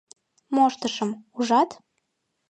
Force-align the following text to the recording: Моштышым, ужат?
Моштышым, 0.55 1.09
ужат? 1.37 1.69